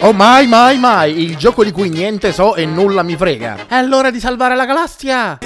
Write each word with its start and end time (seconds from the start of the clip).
Oh 0.00 0.12
mai 0.12 0.46
mai 0.46 0.76
mai, 0.78 1.22
il 1.22 1.36
gioco 1.38 1.64
di 1.64 1.72
cui 1.72 1.88
niente 1.88 2.30
so 2.30 2.54
e 2.54 2.66
nulla 2.66 3.02
mi 3.02 3.16
frega. 3.16 3.66
È 3.66 3.80
l'ora 3.82 4.10
di 4.10 4.20
salvare 4.20 4.54
la 4.54 4.66
galassia. 4.66 5.38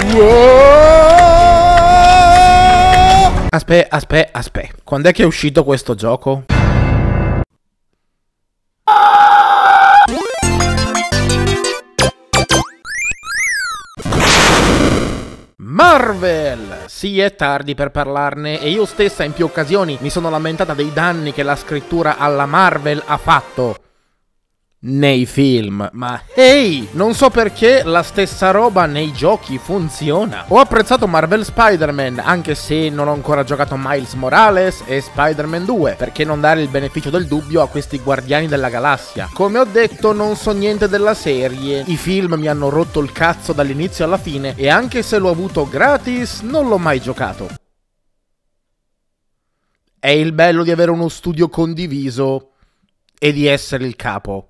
Aspetta, 3.49 3.97
aspetta, 3.97 4.39
aspetta. 4.39 4.75
Quando 4.83 5.09
è 5.09 5.13
che 5.13 5.23
è 5.23 5.27
uscito 5.27 5.63
questo 5.63 5.95
gioco? 5.95 6.45
Marvel! 15.57 16.85
Sì, 16.87 17.21
è 17.21 17.37
tardi 17.37 17.77
per 17.77 17.91
parlarne 17.91 18.61
e 18.61 18.69
io 18.69 18.85
stessa 18.85 19.23
in 19.23 19.33
più 19.33 19.45
occasioni 19.45 19.97
mi 20.01 20.11
sono 20.11 20.29
lamentata 20.29 20.75
dei 20.75 20.93
danni 20.93 21.33
che 21.33 21.45
la 21.45 21.57
scrittura 21.57 22.19
alla 22.19 22.47
Marvel 22.47 23.01
ha 23.07 23.17
fatto 23.17 23.77
nei 24.83 25.27
film, 25.27 25.87
ma 25.93 26.23
ehi, 26.35 26.89
non 26.93 27.13
so 27.13 27.29
perché 27.29 27.83
la 27.85 28.03
stessa 28.03 28.51
roba 28.51 28.87
nei 28.87 29.13
giochi 29.13 29.59
funziona. 29.59 30.47
Ho 30.49 30.59
apprezzato 30.59 31.07
Marvel 31.07 31.45
Spider-Man, 31.45 32.19
anche 32.19 32.55
se 32.55 32.89
non 32.89 33.09
ho 33.09 33.13
ancora 33.13 33.45
giocato 33.45 33.77
Miles 33.77 34.15
Morales 34.15 34.83
e 34.87 35.03
Spider-Man 35.03 35.67
2, 35.67 35.97
perché 35.99 36.25
non 36.25 36.41
dare 36.41 36.63
il 36.63 36.69
beneficio 36.69 37.11
del 37.11 37.27
dubbio 37.27 37.61
a 37.61 37.69
questi 37.69 37.99
guardiani 37.99 38.47
della 38.47 38.71
galassia. 38.71 39.29
Come 39.35 39.59
ho 39.59 39.65
detto, 39.65 40.13
non 40.13 40.35
so 40.35 40.53
niente 40.53 40.89
della 40.89 41.15
serie, 41.15 41.85
i 41.87 41.97
film 41.97 42.35
mi 42.35 42.49
hanno 42.49 42.71
rotto 42.71 43.01
il 43.01 43.13
cazzo 43.13 43.53
dall'inizio 43.53 44.07
alla 44.07 44.19
fine 44.19 44.55
e 44.57 44.69
anche 44.69 45.03
se 45.03 45.19
l'ho 45.19 45.29
avuto 45.29 45.69
gratis, 45.69 46.41
non 46.41 46.69
l'ho 46.69 46.79
mai 46.79 47.01
giocato. 47.01 47.49
È 49.99 50.09
il 50.09 50.33
bello 50.33 50.65
di 50.65 50.71
avere 50.71 50.91
uno 50.91 51.11
studio 51.11 51.51
condiviso 51.51 52.53
e 53.19 53.35
di 53.35 53.45
essere 53.45 53.85
il 53.85 53.97
capo. 53.97 54.50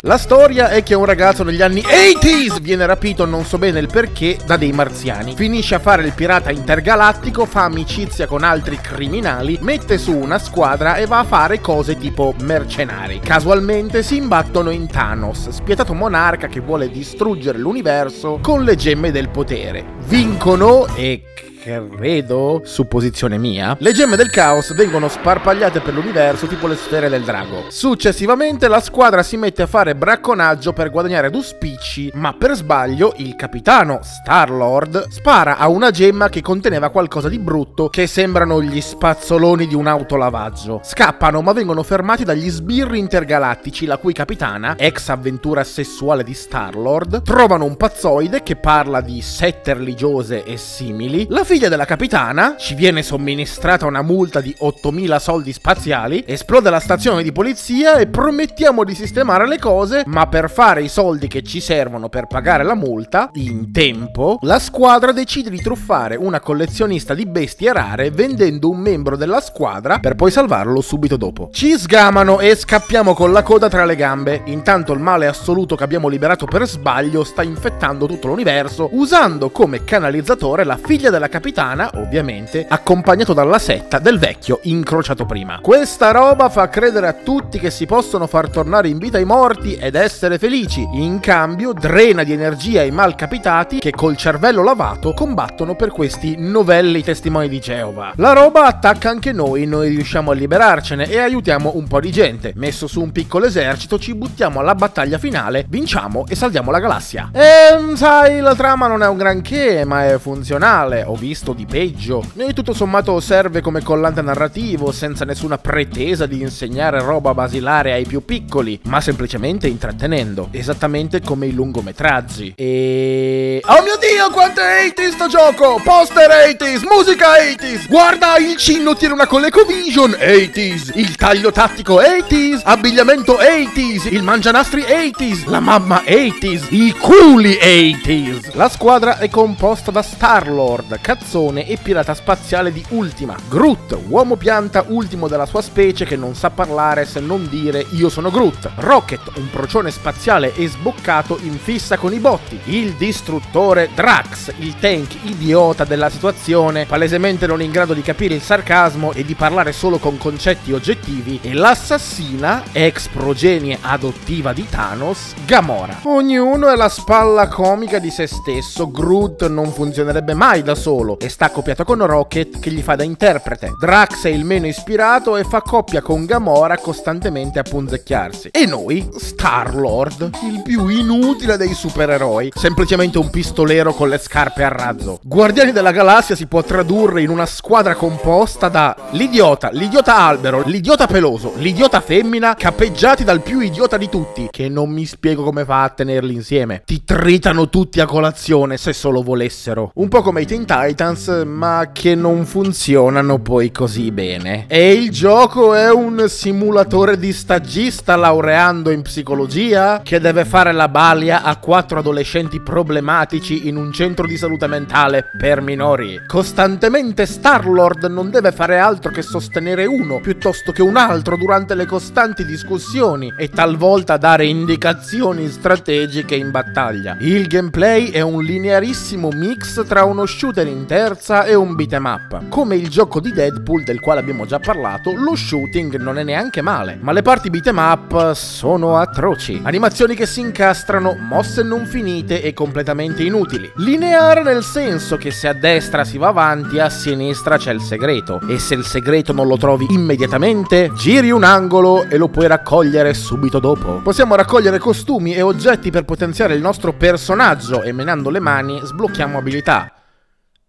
La 0.00 0.16
storia 0.16 0.68
è 0.68 0.82
che 0.82 0.94
un 0.94 1.04
ragazzo 1.04 1.44
negli 1.44 1.60
anni 1.60 1.82
80s 1.82 2.60
viene 2.60 2.86
rapito, 2.86 3.26
non 3.26 3.44
so 3.44 3.58
bene 3.58 3.78
il 3.78 3.88
perché, 3.88 4.38
da 4.44 4.56
dei 4.56 4.72
marziani. 4.72 5.34
Finisce 5.34 5.74
a 5.74 5.78
fare 5.78 6.02
il 6.02 6.12
pirata 6.12 6.50
intergalattico, 6.50 7.44
fa 7.44 7.64
amicizia 7.64 8.26
con 8.26 8.42
altri 8.42 8.78
criminali, 8.80 9.58
mette 9.60 9.98
su 9.98 10.16
una 10.16 10.38
squadra 10.38 10.96
e 10.96 11.06
va 11.06 11.18
a 11.18 11.24
fare 11.24 11.60
cose 11.60 11.96
tipo 11.96 12.34
mercenari. 12.40 13.20
Casualmente 13.20 14.02
si 14.02 14.16
imbattono 14.16 14.70
in 14.70 14.86
Thanos, 14.86 15.50
spietato 15.50 15.92
monarca 15.94 16.46
che 16.46 16.60
vuole 16.60 16.90
distruggere 16.90 17.58
l'universo 17.58 18.38
con 18.40 18.64
le 18.64 18.76
gemme 18.76 19.10
del 19.10 19.28
potere. 19.28 19.84
Vincono 20.06 20.86
e 20.94 21.22
credo, 21.62 22.62
supposizione 22.64 23.38
mia, 23.38 23.76
le 23.78 23.92
gemme 23.92 24.16
del 24.16 24.30
caos 24.30 24.74
vengono 24.74 25.06
sparpagliate 25.06 25.80
per 25.80 25.94
l'universo 25.94 26.46
tipo 26.46 26.66
le 26.66 26.74
sfere 26.74 27.08
del 27.08 27.22
drago. 27.22 27.66
Successivamente 27.68 28.66
la 28.66 28.80
squadra 28.80 29.22
si 29.22 29.36
mette 29.36 29.62
a 29.62 29.66
fare 29.68 29.94
bracconaggio 29.94 30.72
per 30.72 30.90
guadagnare 30.90 31.30
due 31.30 31.42
spicci, 31.42 32.10
ma 32.14 32.34
per 32.34 32.54
sbaglio 32.54 33.14
il 33.18 33.36
capitano 33.36 34.00
Star-Lord 34.02 35.08
spara 35.08 35.56
a 35.56 35.68
una 35.68 35.90
gemma 35.90 36.28
che 36.28 36.40
conteneva 36.40 36.90
qualcosa 36.90 37.28
di 37.28 37.38
brutto 37.38 37.88
che 37.88 38.08
sembrano 38.08 38.60
gli 38.60 38.80
spazzoloni 38.80 39.68
di 39.68 39.74
un 39.74 39.86
autolavaggio. 39.86 40.80
Scappano 40.82 41.42
ma 41.42 41.52
vengono 41.52 41.84
fermati 41.84 42.24
dagli 42.24 42.50
sbirri 42.50 42.98
intergalattici 42.98 43.86
la 43.86 43.98
cui 43.98 44.12
capitana, 44.12 44.74
ex 44.76 45.08
avventura 45.08 45.62
sessuale 45.62 46.24
di 46.24 46.34
Star-Lord, 46.34 47.22
trovano 47.22 47.64
un 47.64 47.76
pazzoide 47.76 48.42
che 48.42 48.56
parla 48.56 49.00
di 49.00 49.20
sette 49.22 49.74
religiose 49.74 50.42
e 50.42 50.56
simili, 50.56 51.26
la 51.28 51.44
figlia 51.52 51.68
della 51.68 51.84
capitana, 51.84 52.54
ci 52.56 52.74
viene 52.74 53.02
somministrata 53.02 53.84
una 53.84 54.00
multa 54.00 54.40
di 54.40 54.54
8000 54.56 55.18
soldi 55.18 55.52
spaziali, 55.52 56.24
esplode 56.26 56.70
la 56.70 56.80
stazione 56.80 57.22
di 57.22 57.30
polizia 57.30 57.96
e 57.96 58.06
promettiamo 58.06 58.84
di 58.84 58.94
sistemare 58.94 59.46
le 59.46 59.58
cose, 59.58 60.02
ma 60.06 60.26
per 60.28 60.48
fare 60.48 60.82
i 60.82 60.88
soldi 60.88 61.28
che 61.28 61.42
ci 61.42 61.60
servono 61.60 62.08
per 62.08 62.26
pagare 62.26 62.64
la 62.64 62.74
multa, 62.74 63.28
in 63.34 63.70
tempo, 63.70 64.38
la 64.40 64.58
squadra 64.58 65.12
decide 65.12 65.50
di 65.50 65.60
truffare 65.60 66.16
una 66.16 66.40
collezionista 66.40 67.12
di 67.12 67.26
bestie 67.26 67.70
rare 67.70 68.10
vendendo 68.10 68.70
un 68.70 68.78
membro 68.78 69.18
della 69.18 69.42
squadra 69.42 69.98
per 69.98 70.14
poi 70.14 70.30
salvarlo 70.30 70.80
subito 70.80 71.18
dopo. 71.18 71.50
Ci 71.52 71.76
sgamano 71.76 72.40
e 72.40 72.56
scappiamo 72.56 73.12
con 73.12 73.30
la 73.30 73.42
coda 73.42 73.68
tra 73.68 73.84
le 73.84 73.96
gambe. 73.96 74.40
Intanto 74.46 74.94
il 74.94 75.00
male 75.00 75.26
assoluto 75.26 75.76
che 75.76 75.84
abbiamo 75.84 76.08
liberato 76.08 76.46
per 76.46 76.66
sbaglio 76.66 77.24
sta 77.24 77.42
infettando 77.42 78.06
tutto 78.06 78.28
l'universo, 78.28 78.88
usando 78.92 79.50
come 79.50 79.84
canalizzatore 79.84 80.64
la 80.64 80.78
figlia 80.82 81.10
della 81.10 81.28
capitana 81.28 81.40
capitana, 81.42 81.90
ovviamente, 81.94 82.64
accompagnato 82.68 83.32
dalla 83.32 83.58
setta 83.58 83.98
del 83.98 84.20
vecchio 84.20 84.60
incrociato 84.62 85.26
prima. 85.26 85.58
Questa 85.60 86.12
roba 86.12 86.48
fa 86.48 86.68
credere 86.68 87.08
a 87.08 87.14
tutti 87.14 87.58
che 87.58 87.70
si 87.70 87.84
possono 87.84 88.28
far 88.28 88.48
tornare 88.48 88.86
in 88.88 88.98
vita 88.98 89.18
i 89.18 89.24
morti 89.24 89.74
ed 89.74 89.96
essere 89.96 90.38
felici. 90.38 90.86
In 90.92 91.18
cambio, 91.18 91.72
drena 91.72 92.22
di 92.22 92.32
energia 92.32 92.82
i 92.82 92.92
malcapitati 92.92 93.80
che 93.80 93.90
col 93.90 94.16
cervello 94.16 94.62
lavato 94.62 95.14
combattono 95.14 95.74
per 95.74 95.90
questi 95.90 96.36
novelli 96.38 97.02
testimoni 97.02 97.48
di 97.48 97.58
Geova. 97.58 98.12
La 98.16 98.32
roba 98.32 98.66
attacca 98.66 99.10
anche 99.10 99.32
noi, 99.32 99.66
noi 99.66 99.88
riusciamo 99.88 100.30
a 100.30 100.34
liberarcene 100.34 101.10
e 101.10 101.18
aiutiamo 101.18 101.72
un 101.74 101.88
po' 101.88 101.98
di 101.98 102.12
gente. 102.12 102.52
Messo 102.54 102.86
su 102.86 103.02
un 103.02 103.10
piccolo 103.10 103.46
esercito, 103.46 103.98
ci 103.98 104.14
buttiamo 104.14 104.60
alla 104.60 104.76
battaglia 104.76 105.18
finale, 105.18 105.64
vinciamo 105.68 106.24
e 106.28 106.36
salviamo 106.36 106.70
la 106.70 106.78
galassia. 106.78 107.30
E 107.32 107.96
sai, 107.96 108.38
la 108.38 108.54
trama 108.54 108.86
non 108.86 109.02
è 109.02 109.08
un 109.08 109.16
granché, 109.16 109.84
ma 109.84 110.06
è 110.06 110.18
funzionale. 110.18 111.02
Ho 111.04 111.16
visto 111.16 111.30
visto 111.32 111.54
di 111.54 111.64
peggio 111.64 112.22
e 112.36 112.52
tutto 112.52 112.74
sommato 112.74 113.18
serve 113.18 113.62
come 113.62 113.82
collante 113.82 114.20
narrativo 114.20 114.92
senza 114.92 115.24
nessuna 115.24 115.56
pretesa 115.56 116.26
di 116.26 116.42
insegnare 116.42 117.00
roba 117.00 117.32
basilare 117.32 117.92
ai 117.92 118.04
più 118.04 118.22
piccoli, 118.22 118.78
ma 118.84 119.00
semplicemente 119.00 119.66
intrattenendo, 119.66 120.48
esattamente 120.50 121.22
come 121.22 121.46
i 121.46 121.54
lungometraggi. 121.54 122.52
E... 122.54 123.62
Oh 123.64 123.82
mio 123.82 123.96
dio, 123.98 124.30
quanto 124.30 124.60
è 124.60 124.88
80 124.88 125.10
sto 125.12 125.26
gioco! 125.28 125.80
Poster 125.82 126.28
80s, 126.28 126.82
musica 126.86 127.28
80s! 127.30 127.88
Guarda, 127.88 128.36
il 128.36 128.56
cinno 128.56 128.94
tiene 128.94 129.14
una 129.14 129.26
ColecoVision 129.26 130.10
80s, 130.10 130.98
il 130.98 131.16
taglio 131.16 131.50
tattico 131.50 131.98
80s, 131.98 132.60
abbigliamento 132.64 133.38
80s, 133.40 134.12
il 134.12 134.22
mangianastri 134.22 134.82
80s, 134.82 135.48
la 135.48 135.60
mamma 135.60 136.02
80s, 136.04 136.66
i 136.74 136.92
culi 136.92 137.52
80s! 137.54 138.50
La 138.52 138.68
squadra 138.68 139.16
è 139.16 139.30
composta 139.30 139.90
da 139.90 140.02
Star-Lord, 140.02 141.00
cazzone 141.22 141.66
e 141.68 141.78
pirata 141.80 142.14
spaziale 142.14 142.72
di 142.72 142.84
Ultima. 142.88 143.36
Groot, 143.48 143.96
uomo 144.08 144.34
pianta 144.34 144.84
ultimo 144.88 145.28
della 145.28 145.46
sua 145.46 145.62
specie 145.62 146.04
che 146.04 146.16
non 146.16 146.34
sa 146.34 146.50
parlare 146.50 147.06
se 147.06 147.20
non 147.20 147.48
dire 147.48 147.86
io 147.90 148.08
sono 148.08 148.30
Groot. 148.30 148.70
Rocket, 148.76 149.30
un 149.36 149.48
procione 149.50 149.92
spaziale 149.92 150.52
e 150.54 150.66
sboccato 150.66 151.38
in 151.42 151.56
fissa 151.58 151.96
con 151.96 152.12
i 152.12 152.18
botti. 152.18 152.58
Il 152.64 152.94
distruttore 152.94 153.90
Drax, 153.94 154.52
il 154.58 154.74
tank 154.80 155.14
idiota 155.22 155.84
della 155.84 156.10
situazione, 156.10 156.86
palesemente 156.86 157.46
non 157.46 157.62
in 157.62 157.70
grado 157.70 157.94
di 157.94 158.02
capire 158.02 158.34
il 158.34 158.42
sarcasmo 158.42 159.12
e 159.12 159.24
di 159.24 159.34
parlare 159.34 159.72
solo 159.72 159.98
con 159.98 160.18
concetti 160.18 160.72
oggettivi. 160.72 161.38
E 161.40 161.54
l'assassina, 161.54 162.64
ex 162.72 163.06
progenie 163.08 163.78
adottiva 163.80 164.52
di 164.52 164.66
Thanos, 164.68 165.34
Gamora. 165.46 166.00
Ognuno 166.02 166.68
è 166.68 166.74
la 166.74 166.88
spalla 166.88 167.46
comica 167.46 167.98
di 168.00 168.10
se 168.10 168.26
stesso. 168.26 168.90
Groot 168.90 169.46
non 169.48 169.72
funzionerebbe 169.72 170.34
mai 170.34 170.62
da 170.62 170.74
solo 170.74 171.01
solo 171.02 171.18
e 171.18 171.28
sta 171.28 171.46
accoppiato 171.46 171.84
con 171.84 172.04
Rocket 172.06 172.60
che 172.60 172.70
gli 172.70 172.80
fa 172.80 172.94
da 172.94 173.02
interprete. 173.02 173.74
Drax 173.78 174.26
è 174.26 174.28
il 174.28 174.44
meno 174.44 174.66
ispirato 174.66 175.36
e 175.36 175.44
fa 175.44 175.60
coppia 175.60 176.00
con 176.00 176.24
Gamora 176.24 176.78
costantemente 176.78 177.58
a 177.58 177.62
punzecchiarsi. 177.62 178.50
E 178.52 178.66
noi, 178.66 179.08
Star-Lord, 179.16 180.30
il 180.44 180.62
più 180.62 180.88
inutile 180.88 181.56
dei 181.56 181.74
supereroi, 181.74 182.52
semplicemente 182.54 183.18
un 183.18 183.30
pistolero 183.30 183.92
con 183.92 184.08
le 184.08 184.18
scarpe 184.18 184.62
a 184.62 184.68
razzo. 184.68 185.18
Guardiani 185.22 185.72
della 185.72 185.90
Galassia 185.90 186.36
si 186.36 186.46
può 186.46 186.62
tradurre 186.62 187.22
in 187.22 187.30
una 187.30 187.46
squadra 187.46 187.94
composta 187.94 188.68
da 188.68 188.96
l'idiota, 189.10 189.70
l'idiota 189.72 190.16
albero, 190.16 190.62
l'idiota 190.64 191.06
peloso, 191.06 191.52
l'idiota 191.56 192.00
femmina, 192.00 192.54
cappeggiati 192.54 193.24
dal 193.24 193.42
più 193.42 193.60
idiota 193.60 193.96
di 193.96 194.08
tutti, 194.08 194.48
che 194.50 194.68
non 194.68 194.90
mi 194.90 195.04
spiego 195.04 195.42
come 195.42 195.64
fa 195.64 195.82
a 195.82 195.88
tenerli 195.88 196.34
insieme. 196.34 196.82
Ti 196.84 197.02
tritano 197.04 197.68
tutti 197.68 198.00
a 198.00 198.06
colazione 198.06 198.76
se 198.76 198.92
solo 198.92 199.22
volessero. 199.22 199.90
Un 199.94 200.08
po' 200.08 200.22
come 200.22 200.42
i 200.42 200.46
Teen 200.46 200.64
Titans 200.92 201.44
ma 201.46 201.88
che 201.90 202.14
non 202.14 202.44
funzionano 202.44 203.38
poi 203.38 203.72
così 203.72 204.10
bene. 204.10 204.66
E 204.68 204.92
il 204.92 205.10
gioco 205.10 205.72
è 205.72 205.90
un 205.90 206.26
simulatore 206.28 207.18
di 207.18 207.32
stagista 207.32 208.14
laureando 208.14 208.90
in 208.90 209.00
psicologia 209.00 210.02
che 210.04 210.20
deve 210.20 210.44
fare 210.44 210.72
la 210.72 210.88
balia 210.88 211.42
a 211.42 211.56
quattro 211.56 212.00
adolescenti 212.00 212.60
problematici 212.60 213.68
in 213.68 213.76
un 213.76 213.90
centro 213.90 214.26
di 214.26 214.36
salute 214.36 214.66
mentale 214.66 215.30
per 215.38 215.62
minori. 215.62 216.20
Costantemente 216.26 217.24
Star-Lord 217.24 218.04
non 218.04 218.30
deve 218.30 218.52
fare 218.52 218.78
altro 218.78 219.10
che 219.10 219.22
sostenere 219.22 219.86
uno 219.86 220.20
piuttosto 220.20 220.72
che 220.72 220.82
un 220.82 220.96
altro 220.96 221.38
durante 221.38 221.74
le 221.74 221.86
costanti 221.86 222.44
discussioni 222.44 223.32
e 223.38 223.48
talvolta 223.48 224.18
dare 224.18 224.44
indicazioni 224.44 225.48
strategiche 225.48 226.34
in 226.34 226.50
battaglia. 226.50 227.16
Il 227.20 227.46
gameplay 227.46 228.10
è 228.10 228.20
un 228.20 228.42
linearissimo 228.42 229.30
mix 229.32 229.86
tra 229.86 230.04
uno 230.04 230.26
shooter 230.26 230.66
in 230.66 230.81
terza 230.86 231.44
è 231.44 231.54
un 231.54 231.74
beat'em 231.74 232.04
up. 232.04 232.48
Come 232.48 232.76
il 232.76 232.88
gioco 232.88 233.20
di 233.20 233.32
Deadpool 233.32 233.84
del 233.84 234.00
quale 234.00 234.20
abbiamo 234.20 234.46
già 234.46 234.58
parlato, 234.58 235.12
lo 235.14 235.34
shooting 235.34 235.96
non 235.96 236.18
è 236.18 236.22
neanche 236.22 236.60
male, 236.62 236.98
ma 237.00 237.12
le 237.12 237.22
parti 237.22 237.50
beat'em 237.50 237.76
up 237.78 238.32
sono 238.32 238.96
atroci. 238.96 239.60
Animazioni 239.64 240.14
che 240.14 240.26
si 240.26 240.40
incastrano, 240.40 241.16
mosse 241.18 241.62
non 241.62 241.86
finite 241.86 242.42
e 242.42 242.52
completamente 242.52 243.22
inutili. 243.22 243.70
Lineare 243.76 244.42
nel 244.42 244.62
senso 244.62 245.16
che 245.16 245.30
se 245.30 245.48
a 245.48 245.52
destra 245.52 246.04
si 246.04 246.18
va 246.18 246.28
avanti, 246.28 246.78
a 246.78 246.88
sinistra 246.88 247.56
c'è 247.56 247.72
il 247.72 247.80
segreto. 247.80 248.40
E 248.48 248.58
se 248.58 248.74
il 248.74 248.84
segreto 248.84 249.32
non 249.32 249.46
lo 249.46 249.56
trovi 249.56 249.86
immediatamente, 249.90 250.90
giri 250.94 251.30
un 251.30 251.44
angolo 251.44 252.04
e 252.08 252.16
lo 252.16 252.28
puoi 252.28 252.46
raccogliere 252.46 253.14
subito 253.14 253.58
dopo. 253.58 254.00
Possiamo 254.02 254.34
raccogliere 254.34 254.78
costumi 254.78 255.34
e 255.34 255.42
oggetti 255.42 255.90
per 255.90 256.04
potenziare 256.04 256.54
il 256.54 256.60
nostro 256.60 256.92
personaggio 256.92 257.82
e 257.82 257.92
menando 257.92 258.30
le 258.30 258.40
mani 258.40 258.80
sblocchiamo 258.82 259.38
abilità. 259.38 260.01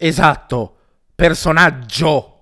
Esatto, 0.06 0.76
personaggio 1.16 2.33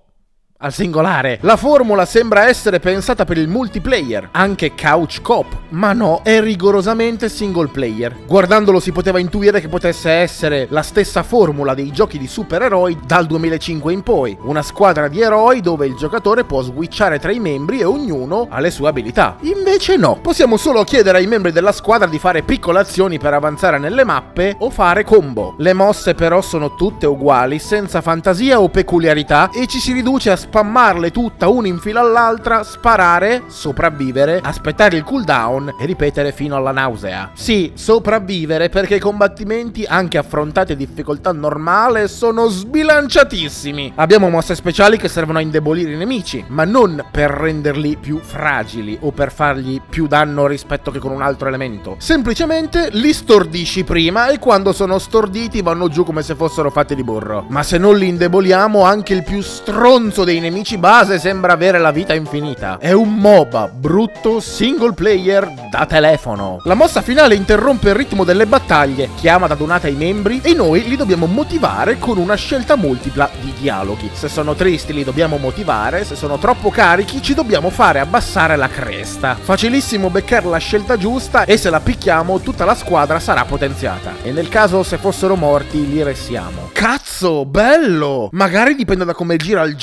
al 0.62 0.72
singolare. 0.72 1.38
La 1.42 1.56
formula 1.56 2.04
sembra 2.04 2.48
essere 2.48 2.78
pensata 2.78 3.24
per 3.24 3.36
il 3.36 3.48
multiplayer, 3.48 4.28
anche 4.32 4.74
couch 4.74 5.20
cop, 5.20 5.46
ma 5.70 5.92
no, 5.92 6.20
è 6.22 6.40
rigorosamente 6.40 7.28
single 7.28 7.68
player. 7.68 8.16
Guardandolo 8.26 8.80
si 8.80 8.92
poteva 8.92 9.18
intuire 9.18 9.60
che 9.60 9.68
potesse 9.68 10.10
essere 10.10 10.66
la 10.70 10.82
stessa 10.82 11.22
formula 11.22 11.74
dei 11.74 11.90
giochi 11.90 12.18
di 12.18 12.26
supereroi 12.26 12.98
dal 13.04 13.26
2005 13.26 13.92
in 13.92 14.02
poi, 14.02 14.36
una 14.42 14.62
squadra 14.62 15.08
di 15.08 15.20
eroi 15.20 15.60
dove 15.60 15.86
il 15.86 15.96
giocatore 15.96 16.44
può 16.44 16.62
switchare 16.62 17.18
tra 17.18 17.32
i 17.32 17.40
membri 17.40 17.80
e 17.80 17.84
ognuno 17.84 18.46
ha 18.48 18.60
le 18.60 18.70
sue 18.70 18.88
abilità. 18.88 19.36
Invece 19.42 19.96
no, 19.96 20.18
possiamo 20.22 20.56
solo 20.56 20.84
chiedere 20.84 21.18
ai 21.18 21.26
membri 21.26 21.50
della 21.50 21.72
squadra 21.72 22.06
di 22.06 22.18
fare 22.18 22.42
piccole 22.42 22.78
azioni 22.78 23.18
per 23.18 23.34
avanzare 23.34 23.78
nelle 23.78 24.04
mappe 24.04 24.54
o 24.58 24.70
fare 24.70 25.04
combo. 25.04 25.54
Le 25.58 25.72
mosse 25.72 26.14
però 26.14 26.40
sono 26.40 26.74
tutte 26.76 27.06
uguali, 27.06 27.58
senza 27.58 28.00
fantasia 28.00 28.60
o 28.60 28.68
peculiarità 28.68 29.50
e 29.50 29.66
ci 29.66 29.78
si 29.78 29.92
riduce 29.92 30.30
a 30.30 30.36
spammarle 30.52 31.10
tutta 31.10 31.48
una 31.48 31.66
in 31.66 31.78
fila 31.78 32.00
all'altra, 32.00 32.62
sparare, 32.62 33.44
sopravvivere, 33.46 34.38
aspettare 34.42 34.98
il 34.98 35.02
cooldown 35.02 35.76
e 35.80 35.86
ripetere 35.86 36.30
fino 36.30 36.56
alla 36.56 36.72
nausea. 36.72 37.30
Sì, 37.32 37.72
sopravvivere 37.72 38.68
perché 38.68 38.96
i 38.96 39.00
combattimenti, 39.00 39.86
anche 39.88 40.18
affrontati 40.18 40.72
a 40.72 40.76
difficoltà 40.76 41.32
normale, 41.32 42.06
sono 42.06 42.48
sbilanciatissimi. 42.48 43.94
Abbiamo 43.94 44.28
mosse 44.28 44.54
speciali 44.54 44.98
che 44.98 45.08
servono 45.08 45.38
a 45.38 45.40
indebolire 45.40 45.92
i 45.92 45.96
nemici, 45.96 46.44
ma 46.48 46.64
non 46.64 47.02
per 47.10 47.30
renderli 47.30 47.96
più 47.96 48.18
fragili 48.18 48.98
o 49.00 49.10
per 49.10 49.32
fargli 49.32 49.80
più 49.80 50.06
danno 50.06 50.46
rispetto 50.46 50.90
che 50.90 50.98
con 50.98 51.12
un 51.12 51.22
altro 51.22 51.48
elemento. 51.48 51.96
Semplicemente 51.96 52.90
li 52.92 53.14
stordisci 53.14 53.84
prima 53.84 54.28
e 54.28 54.38
quando 54.38 54.74
sono 54.74 54.98
storditi 54.98 55.62
vanno 55.62 55.88
giù 55.88 56.04
come 56.04 56.20
se 56.20 56.34
fossero 56.34 56.70
fatti 56.70 56.94
di 56.94 57.02
burro. 57.02 57.46
Ma 57.48 57.62
se 57.62 57.78
non 57.78 57.96
li 57.96 58.08
indeboliamo, 58.08 58.82
anche 58.82 59.14
il 59.14 59.22
più 59.22 59.40
stronzo 59.40 60.24
dei 60.24 60.40
nemici 60.42 60.76
base 60.76 61.18
sembra 61.18 61.52
avere 61.52 61.78
la 61.78 61.92
vita 61.92 62.12
infinita. 62.12 62.76
È 62.78 62.92
un 62.92 63.14
MOBA 63.14 63.68
brutto 63.68 64.40
single 64.40 64.92
player 64.92 65.48
da 65.70 65.86
telefono. 65.86 66.58
La 66.64 66.74
mossa 66.74 67.00
finale 67.00 67.34
interrompe 67.36 67.90
il 67.90 67.94
ritmo 67.94 68.24
delle 68.24 68.46
battaglie, 68.46 69.10
chiama 69.14 69.46
da 69.46 69.54
donata 69.54 69.86
ai 69.86 69.94
membri 69.94 70.40
e 70.42 70.52
noi 70.52 70.86
li 70.88 70.96
dobbiamo 70.96 71.26
motivare 71.26 71.98
con 71.98 72.18
una 72.18 72.34
scelta 72.34 72.76
multipla 72.76 73.30
di 73.40 73.54
dialoghi. 73.58 74.10
Se 74.12 74.28
sono 74.28 74.54
tristi 74.54 74.92
li 74.92 75.04
dobbiamo 75.04 75.38
motivare, 75.38 76.04
se 76.04 76.16
sono 76.16 76.36
troppo 76.38 76.70
carichi 76.70 77.22
ci 77.22 77.34
dobbiamo 77.34 77.70
fare 77.70 78.00
abbassare 78.00 78.56
la 78.56 78.68
cresta. 78.68 79.36
Facilissimo 79.40 80.10
beccare 80.10 80.46
la 80.46 80.58
scelta 80.58 80.96
giusta 80.96 81.44
e 81.44 81.56
se 81.56 81.70
la 81.70 81.80
picchiamo 81.80 82.40
tutta 82.40 82.64
la 82.64 82.74
squadra 82.74 83.20
sarà 83.20 83.44
potenziata. 83.44 84.14
E 84.22 84.32
nel 84.32 84.48
caso 84.48 84.82
se 84.82 84.98
fossero 84.98 85.36
morti 85.36 85.88
li 85.88 86.02
ressiamo. 86.02 86.70
Cazzo, 86.72 87.46
bello! 87.46 88.28
Magari 88.32 88.74
dipende 88.74 89.04
da 89.04 89.14
come 89.14 89.36
gira 89.36 89.62
il 89.62 89.76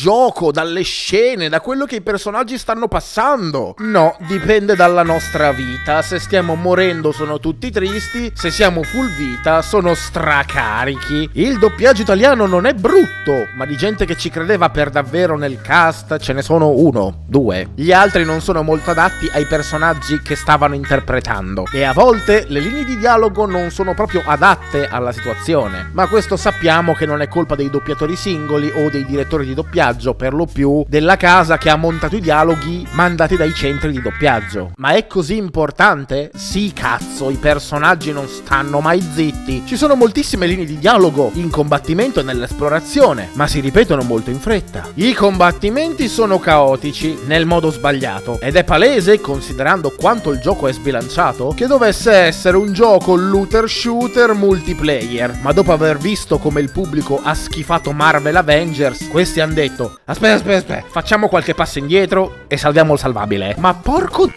gioco, 0.50 0.51
dalle 0.51 0.81
scene, 0.81 1.50
da 1.50 1.62
quello 1.62 1.86
che 1.86 1.98
i 1.98 2.01
personaggi 2.01 2.57
stanno 2.57 2.88
passando. 2.88 3.75
No, 3.80 4.18
dipende 4.28 4.75
dalla 4.75 5.04
nostra 5.04 5.51
vita. 5.51 6.01
Se 6.01 6.19
stiamo 6.19 6.56
morendo 6.56 7.12
sono 7.12 7.40
tutti 7.40 7.72
tristi, 7.72 8.31
se 8.34 8.51
siamo 8.51 8.84
full 8.84 9.13
vita 9.16 9.62
sono 9.62 9.94
stracarichi. 9.94 11.30
Il 11.34 11.57
doppiaggio 11.57 12.01
italiano 12.01 12.46
non 12.46 12.66
è 12.66 12.74
brutto, 12.74 13.48
ma 13.56 13.66
di 13.66 13.78
gente 13.78 14.06
che 14.06 14.18
ci 14.18 14.30
credeva 14.30 14.69
per 14.69 14.90
davvero 14.90 15.38
nel 15.38 15.62
cast 15.62 16.18
ce 16.18 16.34
ne 16.34 16.42
sono 16.42 16.69
uno, 16.69 17.24
due. 17.28 17.69
Gli 17.75 17.92
altri 17.92 18.25
non 18.25 18.42
sono 18.42 18.63
molto 18.63 18.92
adatti 18.92 19.30
ai 19.34 19.46
personaggi 19.46 20.22
che 20.22 20.36
stavano 20.36 20.75
interpretando. 20.75 21.66
E 21.74 21.84
a 21.84 21.94
volte 21.94 22.46
le 22.48 22.60
linee 22.60 22.86
di 22.86 22.98
dialogo 22.98 23.46
non 23.46 23.69
sono 23.72 23.94
proprio 23.94 24.24
adatte 24.25 24.88
alla 24.88 25.12
situazione. 25.12 25.90
Ma 25.94 26.07
questo 26.07 26.36
sappiamo 26.36 26.94
che 26.94 27.06
non 27.06 27.22
è 27.22 27.28
colpa 27.28 27.56
dei 27.56 27.69
doppiatori 27.69 28.16
singoli 28.16 28.72
o 28.74 28.90
dei 28.90 29.06
direttori 29.06 29.46
di 29.46 29.54
doppiaggio 29.54 30.13
per 30.13 30.28
lo 30.33 30.45
più 30.45 30.83
della 30.87 31.17
casa 31.17 31.57
che 31.57 31.69
ha 31.69 31.75
montato 31.75 32.15
i 32.15 32.21
dialoghi 32.21 32.87
mandati 32.91 33.35
dai 33.35 33.53
centri 33.53 33.91
di 33.91 34.01
doppiaggio. 34.01 34.71
Ma 34.77 34.91
è 34.91 35.07
così 35.07 35.37
importante? 35.37 36.31
Sì, 36.35 36.71
cazzo, 36.73 37.29
i 37.29 37.35
personaggi 37.35 38.11
non 38.11 38.27
stanno 38.27 38.79
mai 38.79 39.01
zitti. 39.01 39.63
Ci 39.65 39.77
sono 39.77 39.95
moltissime 39.95 40.47
linee 40.47 40.65
di 40.65 40.77
dialogo 40.77 41.31
in 41.33 41.49
combattimento 41.49 42.19
e 42.19 42.23
nell'esplorazione, 42.23 43.29
ma 43.33 43.47
si 43.47 43.59
ripetono 43.59 44.03
molto 44.03 44.29
in 44.29 44.39
fretta. 44.39 44.87
I 44.95 45.13
combattimenti 45.13 46.07
sono 46.07 46.39
caotici 46.39 47.17
nel 47.25 47.45
modo 47.45 47.71
sbagliato 47.71 48.39
ed 48.39 48.55
è 48.55 48.63
palese, 48.63 49.19
considerando 49.19 49.93
quanto 49.97 50.31
il 50.31 50.39
gioco 50.39 50.67
è 50.67 50.73
sbilanciato, 50.73 51.53
che 51.55 51.67
dovesse 51.67 52.11
essere 52.11 52.57
un 52.57 52.73
gioco 52.73 53.15
looter 53.15 53.69
shooter 53.69 54.33
multiplayer. 54.33 55.39
Ma 55.41 55.51
dopo 55.51 55.71
aver 55.71 55.97
visto 55.97 56.37
come 56.37 56.61
il 56.61 56.71
pubblico 56.71 57.19
ha 57.21 57.33
schifato 57.33 57.91
Marvel 57.91 58.35
Avengers, 58.35 59.07
questi 59.09 59.39
hanno 59.39 59.53
detto: 59.53 59.99
Aspetta, 60.05 60.19
aspetta, 60.27 60.57
aspetta. 60.57 60.88
Facciamo 60.89 61.27
qualche 61.27 61.54
passo 61.54 61.80
indietro 61.80 62.39
e 62.48 62.57
salviamo 62.57 62.94
il 62.94 63.00
salvabile. 63.00 63.56
Ma 63.57 63.74
porco... 63.74 64.31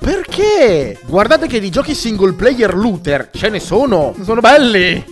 Perché? 0.00 0.98
Guardate 1.04 1.46
che 1.46 1.60
di 1.60 1.70
giochi 1.70 1.94
single 1.94 2.32
player 2.32 2.74
looter 2.74 3.30
ce 3.32 3.48
ne 3.48 3.60
sono. 3.60 4.14
Sono 4.22 4.40
belli. 4.40 5.04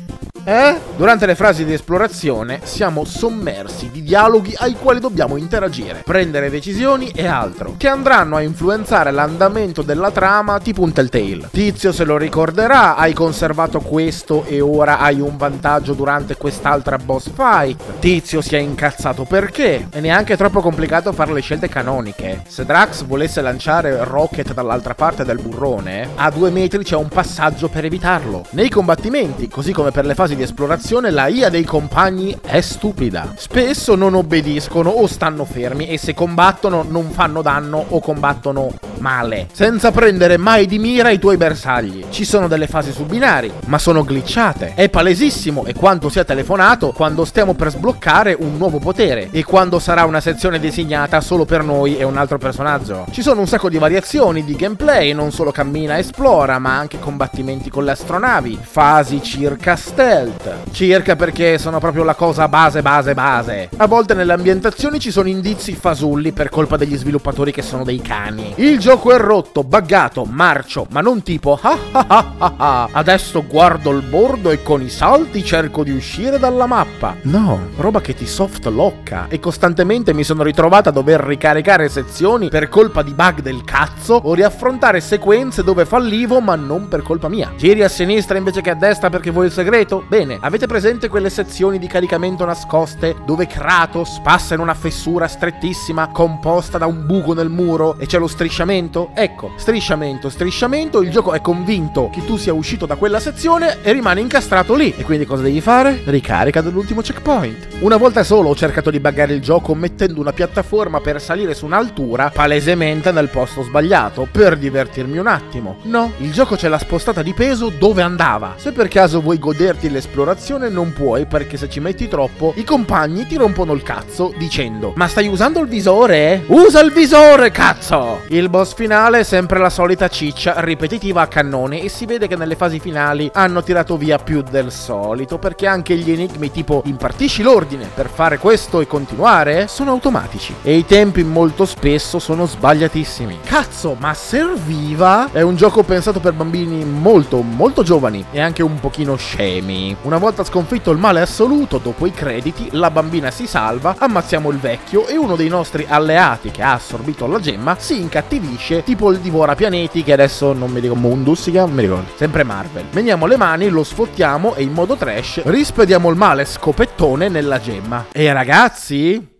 Eh? 0.44 0.76
Durante 0.96 1.26
le 1.26 1.34
frasi 1.34 1.64
di 1.64 1.72
esplorazione 1.72 2.60
siamo 2.64 3.04
sommersi 3.04 3.90
di 3.90 4.02
dialoghi 4.02 4.54
ai 4.58 4.74
quali 4.74 4.98
dobbiamo 4.98 5.36
interagire, 5.36 6.02
prendere 6.04 6.50
decisioni 6.50 7.10
e 7.14 7.26
altro, 7.26 7.74
che 7.76 7.88
andranno 7.88 8.36
a 8.36 8.42
influenzare 8.42 9.10
l'andamento 9.10 9.82
della 9.82 10.10
trama 10.10 10.58
tipo 10.58 10.82
un 10.82 10.92
telltale. 10.92 11.48
Tizio 11.50 11.92
se 11.92 12.04
lo 12.04 12.16
ricorderà, 12.16 12.96
hai 12.96 13.12
conservato 13.12 13.80
questo 13.80 14.44
e 14.46 14.60
ora 14.60 14.98
hai 14.98 15.20
un 15.20 15.36
vantaggio 15.36 15.92
durante 15.92 16.36
quest'altra 16.36 16.96
boss 16.96 17.30
fight. 17.32 17.98
Tizio 17.98 18.40
si 18.40 18.56
è 18.56 18.58
incazzato 18.58 19.24
perché? 19.24 19.88
È 19.90 20.00
neanche 20.00 20.36
troppo 20.36 20.60
complicato 20.60 21.12
fare 21.12 21.32
le 21.32 21.40
scelte 21.40 21.68
canoniche. 21.68 22.42
Se 22.48 22.64
Drax 22.64 23.04
volesse 23.04 23.40
lanciare 23.40 24.04
Rocket 24.04 24.52
dall'altra 24.54 24.94
parte 24.94 25.24
del 25.24 25.40
burrone, 25.40 26.08
a 26.14 26.30
due 26.30 26.50
metri 26.50 26.82
c'è 26.82 26.96
un 26.96 27.08
passaggio 27.08 27.68
per 27.68 27.84
evitarlo. 27.84 28.44
Nei 28.50 28.70
combattimenti, 28.70 29.48
così 29.48 29.72
come 29.72 29.90
per 29.90 30.06
le 30.06 30.14
fasi 30.14 30.31
fasi 30.32 30.36
di 30.36 30.42
esplorazione 30.42 31.10
la 31.10 31.26
IA 31.26 31.48
dei 31.48 31.64
compagni 31.64 32.36
è 32.40 32.60
stupida. 32.60 33.32
Spesso 33.36 33.94
non 33.94 34.14
obbediscono 34.14 34.90
o 34.90 35.06
stanno 35.06 35.44
fermi 35.44 35.88
e 35.88 35.98
se 35.98 36.14
combattono 36.14 36.84
non 36.88 37.10
fanno 37.10 37.42
danno 37.42 37.84
o 37.88 38.00
combattono 38.00 38.91
male, 39.02 39.48
senza 39.52 39.90
prendere 39.90 40.38
mai 40.38 40.66
di 40.66 40.78
mira 40.78 41.10
i 41.10 41.18
tuoi 41.18 41.36
bersagli. 41.36 42.06
Ci 42.08 42.24
sono 42.24 42.46
delle 42.46 42.68
fasi 42.68 42.92
su 42.92 43.04
binari, 43.04 43.52
ma 43.66 43.78
sono 43.78 44.04
glitchate. 44.04 44.72
È 44.74 44.88
palesissimo 44.88 45.66
e 45.66 45.74
quanto 45.74 46.08
sia 46.08 46.24
telefonato 46.24 46.92
quando 46.92 47.24
stiamo 47.24 47.54
per 47.54 47.70
sbloccare 47.70 48.36
un 48.38 48.56
nuovo 48.56 48.78
potere 48.78 49.28
e 49.32 49.44
quando 49.44 49.80
sarà 49.80 50.04
una 50.04 50.20
sezione 50.20 50.60
designata 50.60 51.20
solo 51.20 51.44
per 51.44 51.64
noi 51.64 51.98
e 51.98 52.04
un 52.04 52.16
altro 52.16 52.38
personaggio. 52.38 53.04
Ci 53.10 53.22
sono 53.22 53.40
un 53.40 53.48
sacco 53.48 53.68
di 53.68 53.78
variazioni 53.78 54.44
di 54.44 54.54
gameplay, 54.54 55.12
non 55.12 55.32
solo 55.32 55.50
cammina 55.50 55.96
e 55.96 56.00
esplora, 56.00 56.58
ma 56.60 56.78
anche 56.78 57.00
combattimenti 57.00 57.68
con 57.68 57.84
le 57.84 57.90
astronavi, 57.90 58.58
fasi 58.62 59.20
circa 59.22 59.74
stealth. 59.74 60.70
Circa 60.70 61.16
perché 61.16 61.58
sono 61.58 61.80
proprio 61.80 62.04
la 62.04 62.14
cosa 62.14 62.46
base 62.46 62.82
base 62.82 63.14
base. 63.14 63.68
A 63.76 63.86
volte 63.88 64.14
nelle 64.14 64.32
ambientazioni 64.32 65.00
ci 65.00 65.10
sono 65.10 65.28
indizi 65.28 65.74
fasulli 65.74 66.30
per 66.30 66.48
colpa 66.48 66.76
degli 66.76 66.96
sviluppatori 66.96 67.50
che 67.50 67.62
sono 67.62 67.82
dei 67.82 68.00
cani. 68.00 68.54
Il 68.56 68.78
gioco 68.78 68.91
è 68.92 69.16
rotto, 69.16 69.64
buggato, 69.64 70.24
marcio, 70.24 70.86
ma 70.90 71.00
non 71.00 71.22
tipo 71.22 71.58
ah 71.60 71.78
ah 71.92 72.04
ah 72.06 72.32
ah 72.38 72.54
ah. 72.56 72.88
Adesso 72.92 73.46
guardo 73.46 73.90
il 73.90 74.02
bordo 74.02 74.50
e 74.50 74.62
con 74.62 74.82
i 74.82 74.90
salti 74.90 75.42
cerco 75.42 75.82
di 75.82 75.92
uscire 75.92 76.38
dalla 76.38 76.66
mappa. 76.66 77.16
No, 77.22 77.68
roba 77.76 78.00
che 78.00 78.14
ti 78.14 78.26
soft 78.26 78.66
locca 78.66 79.26
e 79.28 79.40
costantemente 79.40 80.12
mi 80.12 80.24
sono 80.24 80.42
ritrovata 80.42 80.90
a 80.90 80.92
dover 80.92 81.20
ricaricare 81.20 81.88
sezioni 81.88 82.50
per 82.50 82.68
colpa 82.68 83.02
di 83.02 83.12
bug 83.14 83.40
del 83.40 83.64
cazzo 83.64 84.20
o 84.22 84.34
riaffrontare 84.34 85.00
sequenze 85.00 85.64
dove 85.64 85.86
fallivo 85.86 86.40
ma 86.40 86.54
non 86.54 86.88
per 86.88 87.02
colpa 87.02 87.28
mia. 87.28 87.52
Giri 87.56 87.82
a 87.82 87.88
sinistra 87.88 88.36
invece 88.36 88.60
che 88.60 88.70
a 88.70 88.74
destra 88.74 89.08
perché 89.08 89.30
vuoi 89.30 89.46
il 89.46 89.52
segreto? 89.52 90.04
Bene, 90.06 90.38
avete 90.40 90.66
presente 90.66 91.08
quelle 91.08 91.30
sezioni 91.30 91.78
di 91.78 91.86
caricamento 91.86 92.44
nascoste 92.44 93.16
dove 93.24 93.46
Kratos 93.46 94.20
passa 94.22 94.54
in 94.54 94.60
una 94.60 94.74
fessura 94.74 95.26
strettissima 95.26 96.08
composta 96.08 96.76
da 96.78 96.86
un 96.86 97.06
buco 97.06 97.32
nel 97.32 97.48
muro 97.48 97.96
e 97.98 98.06
c'è 98.06 98.18
lo 98.18 98.26
strisciamento? 98.26 98.81
Strisciamento? 98.82 99.10
Ecco, 99.14 99.52
strisciamento, 99.56 100.28
strisciamento, 100.28 101.02
il 101.02 101.10
gioco 101.10 101.32
è 101.32 101.40
convinto 101.40 102.10
che 102.12 102.24
tu 102.24 102.36
sia 102.36 102.52
uscito 102.52 102.86
da 102.86 102.96
quella 102.96 103.20
sezione 103.20 103.78
e 103.82 103.92
rimane 103.92 104.20
incastrato 104.20 104.74
lì. 104.74 104.94
E 104.96 105.04
quindi 105.04 105.24
cosa 105.24 105.42
devi 105.42 105.60
fare? 105.60 106.00
Ricarica 106.04 106.60
dell'ultimo 106.60 107.00
checkpoint. 107.00 107.68
Una 107.80 107.96
volta 107.96 108.24
solo 108.24 108.48
ho 108.48 108.54
cercato 108.54 108.90
di 108.90 109.00
buggare 109.00 109.34
il 109.34 109.40
gioco 109.40 109.74
mettendo 109.74 110.20
una 110.20 110.32
piattaforma 110.32 111.00
per 111.00 111.20
salire 111.20 111.54
su 111.54 111.66
un'altura 111.66 112.30
palesemente 112.34 113.12
nel 113.12 113.28
posto 113.28 113.62
sbagliato, 113.62 114.26
per 114.30 114.56
divertirmi 114.56 115.18
un 115.18 115.26
attimo. 115.26 115.78
No, 115.82 116.12
il 116.18 116.32
gioco 116.32 116.56
ce 116.56 116.68
l'ha 116.68 116.78
spostata 116.78 117.22
di 117.22 117.34
peso 117.34 117.70
dove 117.70 118.02
andava. 118.02 118.54
Se 118.56 118.72
per 118.72 118.88
caso 118.88 119.20
vuoi 119.20 119.38
goderti 119.38 119.90
l'esplorazione 119.90 120.68
non 120.68 120.92
puoi 120.92 121.26
perché 121.26 121.56
se 121.56 121.68
ci 121.68 121.80
metti 121.80 122.08
troppo 122.08 122.52
i 122.56 122.64
compagni 122.64 123.26
ti 123.26 123.36
rompono 123.36 123.72
il 123.72 123.82
cazzo 123.82 124.32
dicendo 124.36 124.92
Ma 124.96 125.06
stai 125.06 125.28
usando 125.28 125.60
il 125.60 125.68
visore? 125.68 126.42
Usa 126.46 126.80
il 126.80 126.92
visore, 126.92 127.50
cazzo! 127.50 128.20
Il 128.28 128.48
boss 128.48 128.61
finale 128.64 129.20
è 129.20 129.22
sempre 129.24 129.58
la 129.58 129.68
solita 129.68 130.08
ciccia 130.08 130.60
ripetitiva 130.60 131.22
a 131.22 131.26
cannone 131.26 131.80
e 131.80 131.88
si 131.88 132.06
vede 132.06 132.28
che 132.28 132.36
nelle 132.36 132.54
fasi 132.54 132.78
finali 132.78 133.30
hanno 133.34 133.62
tirato 133.62 133.96
via 133.96 134.18
più 134.18 134.42
del 134.42 134.70
solito 134.70 135.38
perché 135.38 135.66
anche 135.66 135.96
gli 135.96 136.10
enigmi 136.10 136.50
tipo 136.50 136.82
impartisci 136.84 137.42
l'ordine 137.42 137.90
per 137.92 138.08
fare 138.08 138.38
questo 138.38 138.80
e 138.80 138.86
continuare 138.86 139.66
sono 139.66 139.90
automatici 139.90 140.54
e 140.62 140.76
i 140.76 140.86
tempi 140.86 141.24
molto 141.24 141.64
spesso 141.64 142.18
sono 142.18 142.46
sbagliatissimi. 142.46 143.40
Cazzo, 143.44 143.96
ma 143.98 144.14
serviva? 144.14 145.30
È 145.32 145.40
un 145.40 145.56
gioco 145.56 145.82
pensato 145.82 146.20
per 146.20 146.32
bambini 146.32 146.84
molto 146.84 147.42
molto 147.42 147.82
giovani 147.82 148.24
e 148.30 148.40
anche 148.40 148.62
un 148.62 148.78
pochino 148.78 149.16
scemi. 149.16 149.96
Una 150.02 150.18
volta 150.18 150.44
sconfitto 150.44 150.90
il 150.90 150.98
male 150.98 151.20
assoluto, 151.20 151.78
dopo 151.78 152.06
i 152.06 152.12
crediti, 152.12 152.68
la 152.72 152.90
bambina 152.90 153.30
si 153.30 153.46
salva, 153.46 153.96
ammazziamo 153.98 154.50
il 154.50 154.58
vecchio 154.58 155.06
e 155.06 155.16
uno 155.16 155.36
dei 155.36 155.48
nostri 155.48 155.84
alleati 155.88 156.50
che 156.50 156.62
ha 156.62 156.74
assorbito 156.74 157.26
la 157.26 157.40
gemma 157.40 157.76
si 157.78 158.00
incattivisce 158.00 158.50
tipo 158.84 159.10
il 159.10 159.18
divora 159.18 159.54
pianeti 159.54 160.02
che 160.02 160.12
adesso 160.12 160.52
non 160.52 160.70
mi 160.70 160.80
dico 160.80 160.94
Mundus 160.94 161.42
si 161.42 161.50
chiama, 161.50 161.66
non 161.68 161.76
mi 161.76 161.82
ricordo, 161.82 162.10
sempre 162.16 162.44
Marvel. 162.44 162.86
Meniamo 162.92 163.26
le 163.26 163.36
mani, 163.36 163.68
lo 163.68 163.84
sfottiamo 163.84 164.54
e 164.54 164.62
in 164.62 164.72
modo 164.72 164.96
trash 164.96 165.42
rispediamo 165.44 166.10
il 166.10 166.16
male 166.16 166.44
scopettone 166.44 167.28
nella 167.28 167.60
gemma. 167.60 168.06
E 168.12 168.32
ragazzi, 168.32 169.31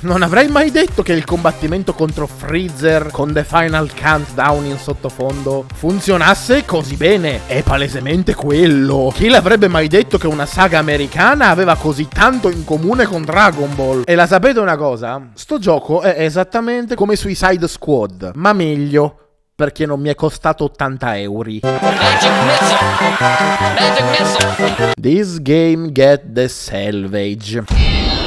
non 0.00 0.22
avrei 0.22 0.46
mai 0.48 0.70
detto 0.70 1.02
che 1.02 1.12
il 1.12 1.24
combattimento 1.24 1.92
contro 1.92 2.28
Freezer 2.28 3.08
con 3.10 3.32
The 3.32 3.42
Final 3.42 3.90
Countdown 3.92 4.64
in 4.66 4.78
sottofondo 4.78 5.66
funzionasse 5.74 6.64
così 6.64 6.94
bene. 6.94 7.40
È 7.46 7.62
palesemente 7.62 8.34
quello. 8.34 9.10
Chi 9.12 9.28
l'avrebbe 9.28 9.66
mai 9.66 9.88
detto 9.88 10.16
che 10.16 10.28
una 10.28 10.46
saga 10.46 10.78
americana 10.78 11.48
aveva 11.48 11.74
così 11.74 12.06
tanto 12.06 12.48
in 12.48 12.64
comune 12.64 13.06
con 13.06 13.24
Dragon 13.24 13.74
Ball? 13.74 14.02
E 14.04 14.14
la 14.14 14.28
sapete 14.28 14.60
una 14.60 14.76
cosa? 14.76 15.30
Sto 15.34 15.58
gioco 15.58 16.02
è 16.02 16.22
esattamente 16.22 16.94
come 16.94 17.16
Suicide 17.16 17.66
Squad, 17.66 18.32
ma 18.34 18.52
meglio 18.52 19.22
perché 19.56 19.84
non 19.86 19.98
mi 20.00 20.10
è 20.10 20.14
costato 20.14 20.62
80 20.64 21.18
euro. 21.18 21.50
This 25.00 25.42
game 25.42 25.90
get 25.90 26.32
the 26.32 26.46
salvage. 26.46 28.17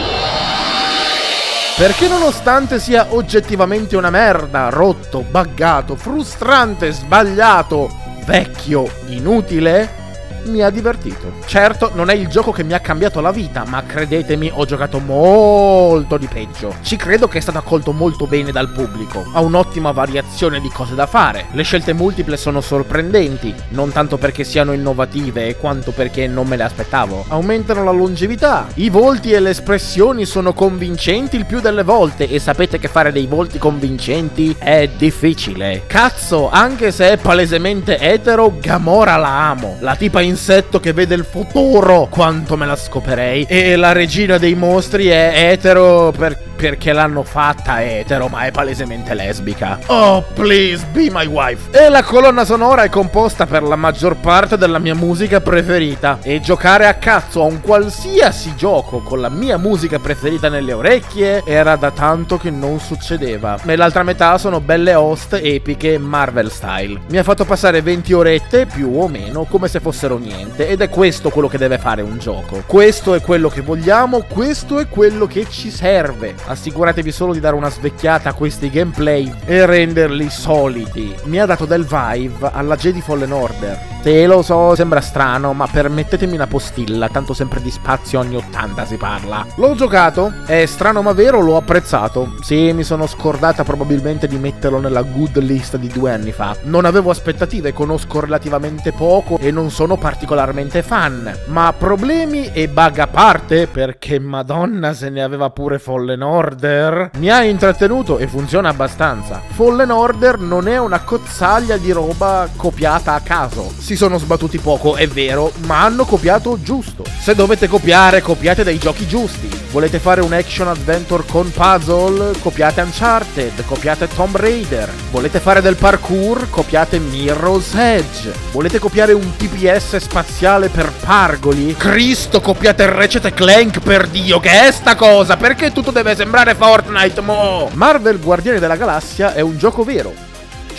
Perché 1.81 2.07
nonostante 2.07 2.79
sia 2.79 3.07
oggettivamente 3.09 3.97
una 3.97 4.11
merda, 4.11 4.69
rotto, 4.69 5.25
buggato, 5.27 5.95
frustrante, 5.95 6.91
sbagliato, 6.91 7.89
vecchio, 8.23 8.88
inutile, 9.07 10.00
mi 10.45 10.62
ha 10.62 10.69
divertito. 10.69 11.33
Certo, 11.45 11.91
non 11.93 12.10
è 12.10 12.13
il 12.13 12.27
gioco 12.27 12.51
che 12.51 12.63
mi 12.63 12.74
ha 12.74 12.79
cambiato 12.79 13.21
la 13.21 13.31
vita, 13.31 13.63
ma 13.67 13.83
credetemi, 13.83 14.51
ho 14.53 14.65
giocato 14.65 15.00
molto 15.00 16.17
di 16.17 16.27
peggio. 16.27 16.75
Ci 16.81 16.95
credo 16.95 17.27
che 17.27 17.38
è 17.38 17.41
stato 17.41 17.57
accolto 17.57 17.91
molto 17.91 18.27
bene 18.27 18.51
dal 18.51 18.69
pubblico. 18.69 19.24
Ha 19.33 19.41
un'ottima 19.41 19.91
variazione 19.91 20.60
di 20.60 20.69
cose 20.69 20.95
da 20.95 21.05
fare. 21.05 21.45
Le 21.51 21.63
scelte 21.63 21.93
multiple 21.93 22.38
sono 22.38 22.62
sorprendenti, 22.62 23.53
non 23.69 23.91
tanto 23.91 24.17
perché 24.17 24.43
siano 24.43 24.74
innovative, 24.74 25.55
quanto 25.57 25.91
perché 25.91 26.27
non 26.27 26.48
me 26.48 26.57
le 26.57 26.63
aspettavo. 26.63 27.25
Aumentano 27.27 27.83
la 27.83 27.91
longevità. 27.91 28.67
I 28.75 28.89
volti 28.89 29.31
e 29.31 29.39
le 29.39 29.51
espressioni 29.51 30.25
sono 30.25 30.53
convincenti 30.53 31.36
il 31.36 31.45
più 31.45 31.60
delle 31.60 31.83
volte 31.83 32.27
e 32.27 32.39
sapete 32.39 32.79
che 32.79 32.88
fare 32.88 33.12
dei 33.12 33.27
volti 33.27 33.57
convincenti 33.57 34.55
è 34.57 34.89
difficile. 34.98 35.83
Cazzo, 35.88 36.50
anche 36.50 36.91
se 36.91 37.12
è 37.12 37.17
palesemente 37.17 38.00
etero, 38.00 38.53
Gamora 38.60 39.17
la 39.17 39.50
amo. 39.50 39.77
La 39.79 39.95
tipa 39.95 40.21
in 40.21 40.30
insetto 40.31 40.79
che 40.79 40.93
vede 40.93 41.13
il 41.15 41.25
futuro. 41.25 42.07
Quanto 42.09 42.57
me 42.57 42.65
la 42.65 42.75
scoperei. 42.75 43.45
E 43.47 43.75
la 43.75 43.91
regina 43.91 44.38
dei 44.38 44.55
mostri 44.55 45.07
è 45.07 45.51
etero 45.51 46.11
per 46.17 46.50
perché 46.61 46.93
l'hanno 46.93 47.23
fatta 47.23 47.83
etero, 47.83 48.27
ma 48.27 48.41
è 48.41 48.51
palesemente 48.51 49.15
lesbica. 49.15 49.79
Oh, 49.87 50.23
please, 50.35 50.85
be 50.91 51.09
my 51.09 51.25
wife. 51.25 51.75
E 51.75 51.89
la 51.89 52.03
colonna 52.03 52.45
sonora 52.45 52.83
è 52.83 52.89
composta 52.89 53.47
per 53.47 53.63
la 53.63 53.75
maggior 53.75 54.15
parte 54.17 54.59
della 54.59 54.77
mia 54.77 54.93
musica 54.93 55.41
preferita. 55.41 56.19
E 56.21 56.39
giocare 56.39 56.85
a 56.85 56.93
cazzo 56.93 57.41
a 57.41 57.45
un 57.45 57.61
qualsiasi 57.61 58.53
gioco 58.55 58.99
con 58.99 59.21
la 59.21 59.29
mia 59.29 59.57
musica 59.57 59.97
preferita 59.97 60.49
nelle 60.49 60.73
orecchie 60.73 61.41
era 61.47 61.75
da 61.77 61.89
tanto 61.89 62.37
che 62.37 62.51
non 62.51 62.79
succedeva. 62.79 63.57
E 63.65 63.75
l'altra 63.75 64.03
metà 64.03 64.37
sono 64.37 64.61
belle 64.61 64.93
host 64.93 65.39
epiche 65.41 65.97
Marvel 65.97 66.51
style. 66.51 67.01
Mi 67.09 67.17
ha 67.17 67.23
fatto 67.23 67.43
passare 67.43 67.81
20 67.81 68.13
orette, 68.13 68.67
più 68.67 69.01
o 69.01 69.07
meno, 69.07 69.45
come 69.45 69.67
se 69.67 69.79
fossero 69.79 70.19
niente. 70.19 70.67
Ed 70.67 70.81
è 70.81 70.89
questo 70.89 71.31
quello 71.31 71.47
che 71.47 71.57
deve 71.57 71.79
fare 71.79 72.03
un 72.03 72.19
gioco. 72.19 72.61
Questo 72.67 73.15
è 73.15 73.21
quello 73.21 73.49
che 73.49 73.61
vogliamo, 73.61 74.25
questo 74.29 74.77
è 74.77 74.87
quello 74.87 75.25
che 75.25 75.47
ci 75.49 75.71
serve 75.71 76.35
assicuratevi 76.51 77.12
solo 77.12 77.34
di 77.34 77.39
dare 77.39 77.55
una 77.55 77.70
svecchiata 77.70 78.29
a 78.29 78.34
questi 78.34 78.70
gameplay 78.70 79.31
e 79.46 79.65
renderli 79.65 80.29
solidi. 80.29 81.15
Mi 81.24 81.39
ha 81.39 81.46
dato 81.46 81.65
del 81.65 81.86
vibe 81.86 82.50
alla 82.51 82.75
Jedi 82.75 83.01
Fallen 83.01 83.31
Order. 83.31 83.79
Te 84.01 84.25
lo 84.25 84.41
so, 84.41 84.74
sembra 84.74 85.00
strano, 85.00 85.53
ma 85.53 85.67
permettetemi 85.67 86.34
una 86.34 86.48
postilla, 86.48 87.08
tanto 87.08 87.36
sempre 87.36 87.62
di 87.62 87.70
spazio 87.70 88.20
ogni 88.20 88.36
80 88.36 88.86
si 88.86 88.96
parla. 88.96 89.46
L'ho 89.58 89.75
giocato, 89.75 90.34
è 90.48 90.65
strano 90.65 91.03
ma 91.03 91.13
vero, 91.13 91.39
l'ho 91.39 91.55
apprezzato. 91.55 92.34
Sì, 92.41 92.74
mi 92.74 92.81
sono 92.84 93.05
scordata 93.05 93.63
probabilmente 93.63 94.27
di 94.27 94.39
metterlo 94.39 94.79
nella 94.79 95.03
good 95.03 95.38
list 95.38 95.77
di 95.77 95.88
due 95.88 96.13
anni 96.13 96.31
fa. 96.31 96.55
Non 96.63 96.86
avevo 96.86 97.12
aspettative, 97.12 97.74
conosco 97.74 98.22
relativamente 98.22 98.91
poco 98.91 99.38
e 99.38 99.51
non 99.51 99.70
sono 99.70 99.98
particolarmente 99.98 100.81
fan. 100.81 101.31
Ma 101.46 101.72
problemi 101.77 102.50
e 102.53 102.70
bug 102.70 102.98
a 102.98 103.08
parte, 103.08 103.67
perché 103.67 104.17
madonna 104.17 104.93
se 104.93 105.10
ne 105.10 105.22
aveva 105.22 105.51
pure 105.51 105.77
Fallen 105.77 106.24
Order 106.24 107.12
mi 107.17 107.29
ha 107.29 107.43
intrattenuto 107.43 108.17
e 108.17 108.25
funziona 108.25 108.70
abbastanza. 108.70 109.43
Fallen 109.50 109.91
Order 109.91 110.39
non 110.39 110.67
è 110.67 110.79
una 110.79 111.01
cozzaglia 111.01 111.77
di 111.77 111.91
roba 111.91 112.50
copiata 112.55 113.13
a 113.13 113.20
caso. 113.20 113.72
Si 113.91 113.98
sono 113.98 114.17
sbattuti 114.17 114.57
poco, 114.57 114.95
è 114.95 115.05
vero, 115.05 115.51
ma 115.65 115.83
hanno 115.83 116.05
copiato 116.05 116.57
giusto. 116.62 117.03
Se 117.19 117.36
dovete 117.36 117.67
copiare, 117.67 118.21
copiate 118.21 118.63
dai 118.63 118.77
giochi 118.77 119.05
giusti. 119.05 119.50
Volete 119.69 120.00
fare 120.00 120.21
un 120.21 120.31
action 120.31 120.69
adventure 120.69 121.25
con 121.29 121.51
puzzle? 121.51 122.39
Copiate 122.39 122.79
Uncharted, 122.79 123.65
copiate 123.65 124.07
Tomb 124.07 124.38
Raider. 124.38 124.89
Volete 125.12 125.41
fare 125.41 125.60
del 125.60 125.75
parkour? 125.75 126.50
Copiate 126.50 127.00
Mirror's 127.00 127.74
Edge. 127.75 128.31
Volete 128.53 128.79
copiare 128.79 129.12
un 129.12 129.36
TPS 129.36 129.98
spaziale 129.98 130.69
per 130.69 130.89
pargoli? 131.03 131.75
Cristo, 131.75 132.39
copiate 132.39 132.86
Ratchet 132.86 133.33
Clank 133.33 133.81
per 133.81 134.07
Dio, 134.07 134.39
che 134.39 134.67
è 134.67 134.71
sta 134.71 134.95
cosa? 134.95 135.36
Perché 135.36 135.74
tutto 135.74 135.91
deve 135.91 136.15
sembrare 136.15 136.55
Fortnite, 136.55 137.19
mo! 137.19 137.69
Marvel 137.74 138.21
Guardiani 138.21 138.60
della 138.60 138.77
Galassia 138.77 139.33
è 139.33 139.41
un 139.41 139.57
gioco 139.57 139.83
vero. 139.83 140.30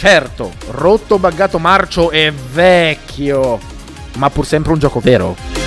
Certo, 0.03 0.51
rotto, 0.71 1.17
buggato, 1.17 1.61
marcio 1.61 2.11
e 2.11 2.33
vecchio, 2.33 3.61
ma 4.17 4.31
pur 4.31 4.45
sempre 4.45 4.73
un 4.73 4.81
gioco 4.81 4.99
vero. 4.99 5.62